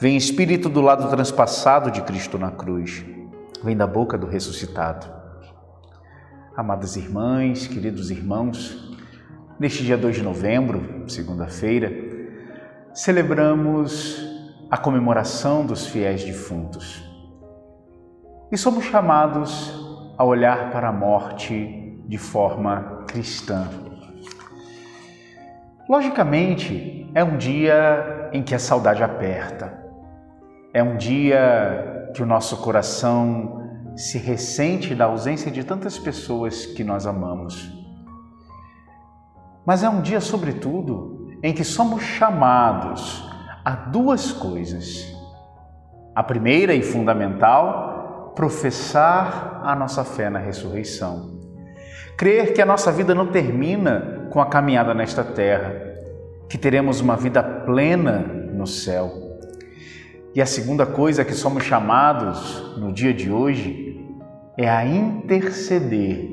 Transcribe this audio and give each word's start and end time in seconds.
Vem 0.00 0.16
Espírito 0.16 0.70
do 0.70 0.80
lado 0.80 1.10
transpassado 1.10 1.90
de 1.90 2.00
Cristo 2.00 2.38
na 2.38 2.50
cruz, 2.50 3.04
vem 3.62 3.76
da 3.76 3.86
boca 3.86 4.16
do 4.16 4.26
ressuscitado. 4.26 5.06
Amadas 6.56 6.96
irmãs, 6.96 7.66
queridos 7.66 8.10
irmãos, 8.10 8.98
neste 9.58 9.84
dia 9.84 9.98
2 9.98 10.16
de 10.16 10.22
novembro, 10.22 11.04
segunda-feira, 11.06 11.92
celebramos 12.94 14.18
a 14.70 14.78
comemoração 14.78 15.66
dos 15.66 15.86
fiéis 15.86 16.24
defuntos. 16.24 17.04
E 18.50 18.56
somos 18.56 18.86
chamados 18.86 19.70
a 20.16 20.24
olhar 20.24 20.70
para 20.70 20.88
a 20.88 20.92
morte 20.92 22.00
de 22.06 22.16
forma 22.16 23.04
cristã. 23.06 23.68
Logicamente, 25.86 27.06
é 27.14 27.22
um 27.22 27.36
dia 27.36 28.30
em 28.32 28.42
que 28.42 28.54
a 28.54 28.58
saudade 28.58 29.02
aperta, 29.02 29.89
é 30.72 30.82
um 30.82 30.96
dia 30.96 32.10
que 32.14 32.22
o 32.22 32.26
nosso 32.26 32.56
coração 32.58 33.60
se 33.96 34.18
ressente 34.18 34.94
da 34.94 35.06
ausência 35.06 35.50
de 35.50 35.64
tantas 35.64 35.98
pessoas 35.98 36.64
que 36.64 36.84
nós 36.84 37.06
amamos. 37.06 37.70
Mas 39.66 39.82
é 39.82 39.88
um 39.88 40.00
dia, 40.00 40.20
sobretudo, 40.20 41.28
em 41.42 41.52
que 41.52 41.64
somos 41.64 42.02
chamados 42.02 43.28
a 43.64 43.72
duas 43.72 44.32
coisas. 44.32 45.12
A 46.14 46.22
primeira 46.22 46.72
e 46.74 46.82
fundamental, 46.82 48.32
professar 48.36 49.60
a 49.64 49.74
nossa 49.74 50.04
fé 50.04 50.30
na 50.30 50.38
ressurreição. 50.38 51.40
Crer 52.16 52.52
que 52.52 52.62
a 52.62 52.66
nossa 52.66 52.92
vida 52.92 53.14
não 53.14 53.26
termina 53.26 54.28
com 54.30 54.40
a 54.40 54.46
caminhada 54.46 54.94
nesta 54.94 55.24
terra, 55.24 55.74
que 56.48 56.56
teremos 56.56 57.00
uma 57.00 57.16
vida 57.16 57.42
plena 57.42 58.18
no 58.52 58.66
céu 58.66 59.29
e 60.34 60.40
a 60.40 60.46
segunda 60.46 60.86
coisa 60.86 61.24
que 61.24 61.34
somos 61.34 61.64
chamados 61.64 62.76
no 62.76 62.92
dia 62.92 63.12
de 63.12 63.32
hoje 63.32 64.06
é 64.56 64.68
a 64.68 64.86
interceder 64.86 66.30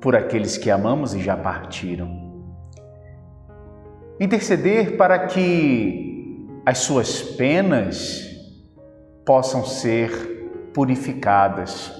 por 0.00 0.14
aqueles 0.14 0.56
que 0.56 0.70
amamos 0.70 1.12
e 1.12 1.20
já 1.20 1.36
partiram. 1.36 2.22
Interceder 4.20 4.96
para 4.96 5.26
que 5.26 6.46
as 6.64 6.78
suas 6.78 7.20
penas 7.20 8.22
possam 9.24 9.64
ser 9.64 10.70
purificadas. 10.72 11.92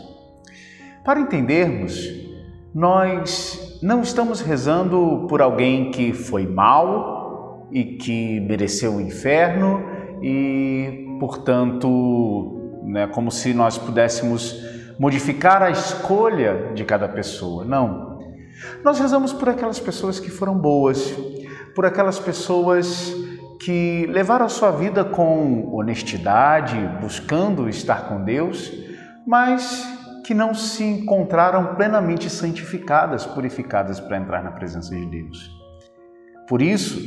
Para 1.04 1.20
entendermos, 1.20 2.08
nós 2.72 3.80
não 3.82 4.02
estamos 4.02 4.40
rezando 4.40 5.26
por 5.28 5.42
alguém 5.42 5.90
que 5.90 6.12
foi 6.12 6.46
mal 6.46 7.68
e 7.72 7.96
que 7.96 8.38
mereceu 8.40 8.94
o 8.94 9.00
inferno 9.00 9.91
e 10.22 11.16
portanto, 11.18 12.80
né, 12.84 13.06
como 13.06 13.30
se 13.30 13.52
nós 13.52 13.76
pudéssemos 13.76 14.62
modificar 14.98 15.62
a 15.62 15.70
escolha 15.70 16.72
de 16.74 16.84
cada 16.84 17.08
pessoa. 17.08 17.64
Não. 17.64 18.18
Nós 18.84 18.98
rezamos 18.98 19.32
por 19.32 19.48
aquelas 19.48 19.80
pessoas 19.80 20.20
que 20.20 20.30
foram 20.30 20.56
boas, 20.56 21.12
por 21.74 21.84
aquelas 21.84 22.18
pessoas 22.18 23.12
que 23.60 24.06
levaram 24.06 24.46
a 24.46 24.48
sua 24.48 24.70
vida 24.70 25.04
com 25.04 25.72
honestidade, 25.74 26.76
buscando 27.00 27.68
estar 27.68 28.08
com 28.08 28.24
Deus, 28.24 28.72
mas 29.26 29.86
que 30.24 30.34
não 30.34 30.54
se 30.54 30.84
encontraram 30.84 31.74
plenamente 31.74 32.28
santificadas, 32.30 33.26
purificadas 33.26 34.00
para 34.00 34.16
entrar 34.16 34.42
na 34.42 34.52
presença 34.52 34.94
de 34.94 35.06
Deus. 35.06 35.50
Por 36.48 36.60
isso, 36.60 37.00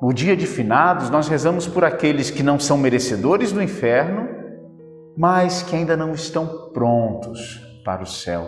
no 0.00 0.12
dia 0.12 0.36
de 0.36 0.46
finados, 0.46 1.08
nós 1.08 1.28
rezamos 1.28 1.66
por 1.66 1.84
aqueles 1.84 2.30
que 2.30 2.42
não 2.42 2.60
são 2.60 2.76
merecedores 2.76 3.50
do 3.50 3.62
inferno, 3.62 4.28
mas 5.16 5.62
que 5.62 5.74
ainda 5.74 5.96
não 5.96 6.12
estão 6.12 6.70
prontos 6.72 7.60
para 7.84 8.02
o 8.02 8.06
céu. 8.06 8.46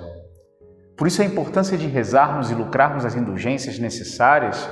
Por 0.97 1.07
isso 1.07 1.23
a 1.23 1.25
importância 1.25 1.79
de 1.79 1.87
rezarmos 1.87 2.51
e 2.51 2.55
lucrarmos 2.55 3.05
as 3.05 3.15
indulgências 3.15 3.79
necessárias 3.79 4.69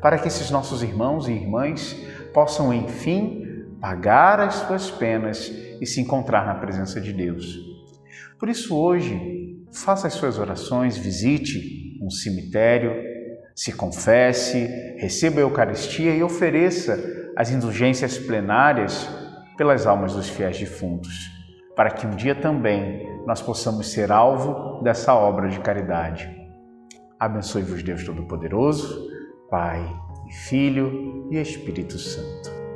para 0.00 0.18
que 0.18 0.28
esses 0.28 0.50
nossos 0.50 0.82
irmãos 0.82 1.26
e 1.26 1.32
irmãs 1.32 1.96
possam, 2.32 2.72
enfim, 2.72 3.66
pagar 3.80 4.40
as 4.40 4.54
suas 4.54 4.90
penas 4.90 5.50
e 5.80 5.86
se 5.86 6.00
encontrar 6.00 6.46
na 6.46 6.54
presença 6.54 7.00
de 7.00 7.12
Deus. 7.12 7.58
Por 8.38 8.48
isso, 8.48 8.76
hoje, 8.76 9.58
faça 9.72 10.06
as 10.06 10.14
suas 10.14 10.38
orações, 10.38 10.96
visite 10.96 11.98
um 12.02 12.10
cemitério, 12.10 13.09
se 13.60 13.72
confesse, 13.72 14.64
receba 14.96 15.36
a 15.36 15.42
Eucaristia 15.42 16.14
e 16.14 16.22
ofereça 16.22 16.98
as 17.36 17.50
indulgências 17.50 18.16
plenárias 18.16 19.06
pelas 19.58 19.86
almas 19.86 20.14
dos 20.14 20.30
fiéis 20.30 20.58
defuntos, 20.58 21.30
para 21.76 21.90
que 21.90 22.06
um 22.06 22.16
dia 22.16 22.34
também 22.34 23.06
nós 23.26 23.42
possamos 23.42 23.92
ser 23.92 24.10
alvo 24.10 24.82
dessa 24.82 25.14
obra 25.14 25.50
de 25.50 25.60
caridade. 25.60 26.26
Abençoe-vos 27.18 27.82
Deus 27.82 28.02
Todo-Poderoso, 28.02 29.06
Pai 29.50 29.86
Filho 30.48 31.28
e 31.30 31.36
Espírito 31.36 31.98
Santo. 31.98 32.69